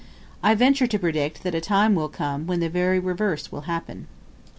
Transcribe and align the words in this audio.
I 0.41 0.55
venture 0.55 0.87
to 0.87 0.97
predict 0.97 1.43
that 1.43 1.53
a 1.53 1.61
time 1.61 1.93
will 1.93 2.09
come 2.09 2.47
when 2.47 2.59
the 2.59 2.69
very 2.71 2.97
reverse 2.97 3.51
will 3.51 3.69
happen. 3.69 4.07